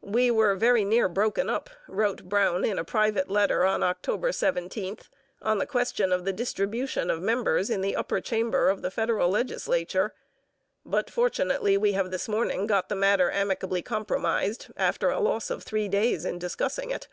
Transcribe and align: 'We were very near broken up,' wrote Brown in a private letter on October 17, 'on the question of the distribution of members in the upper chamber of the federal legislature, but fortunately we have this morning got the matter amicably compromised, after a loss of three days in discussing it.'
'We 0.00 0.30
were 0.30 0.54
very 0.54 0.84
near 0.84 1.08
broken 1.08 1.50
up,' 1.50 1.68
wrote 1.88 2.28
Brown 2.28 2.64
in 2.64 2.78
a 2.78 2.84
private 2.84 3.28
letter 3.28 3.64
on 3.64 3.82
October 3.82 4.30
17, 4.30 4.98
'on 5.42 5.58
the 5.58 5.66
question 5.66 6.12
of 6.12 6.24
the 6.24 6.32
distribution 6.32 7.10
of 7.10 7.20
members 7.20 7.68
in 7.68 7.80
the 7.80 7.96
upper 7.96 8.20
chamber 8.20 8.68
of 8.68 8.80
the 8.80 8.92
federal 8.92 9.28
legislature, 9.28 10.14
but 10.86 11.10
fortunately 11.10 11.76
we 11.76 11.94
have 11.94 12.12
this 12.12 12.28
morning 12.28 12.68
got 12.68 12.88
the 12.88 12.94
matter 12.94 13.28
amicably 13.32 13.82
compromised, 13.82 14.68
after 14.76 15.10
a 15.10 15.18
loss 15.18 15.50
of 15.50 15.64
three 15.64 15.88
days 15.88 16.24
in 16.24 16.38
discussing 16.38 16.92
it.' 16.92 17.08